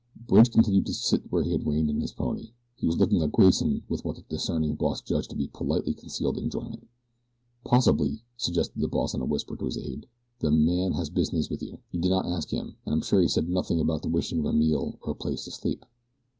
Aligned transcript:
Bridge 0.25 0.49
continued 0.51 0.87
to 0.87 0.95
sit 0.95 1.31
where 1.31 1.43
he 1.43 1.51
had 1.51 1.67
reined 1.67 1.87
in 1.91 2.01
his 2.01 2.11
pony. 2.11 2.53
He 2.75 2.87
was 2.87 2.97
looking 2.97 3.21
at 3.21 3.31
Grayson 3.31 3.83
with 3.87 4.03
what 4.03 4.15
the 4.15 4.23
discerning 4.23 4.73
boss 4.73 4.99
judged 4.99 5.29
to 5.29 5.35
be 5.35 5.47
politely 5.47 5.93
concealed 5.93 6.39
enjoyment. 6.39 6.87
"Possibly," 7.65 8.23
suggested 8.35 8.79
the 8.81 8.87
boss 8.87 9.13
in 9.13 9.21
a 9.21 9.25
whisper 9.25 9.55
to 9.55 9.65
his 9.65 9.77
aide, 9.77 10.07
"the 10.39 10.49
man 10.49 10.93
has 10.93 11.11
business 11.11 11.51
with 11.51 11.61
you. 11.61 11.77
You 11.91 12.01
did 12.01 12.09
not 12.09 12.25
ask 12.25 12.49
him, 12.49 12.77
and 12.83 12.93
I 12.95 12.97
am 12.97 13.01
sure 13.03 13.19
that 13.19 13.25
he 13.25 13.29
said 13.29 13.47
nothing 13.47 13.79
about 13.79 14.03
wishing 14.07 14.43
a 14.43 14.51
meal 14.51 14.97
or 15.03 15.11
a 15.11 15.15
place 15.15 15.45
to 15.45 15.51
sleep." 15.51 15.85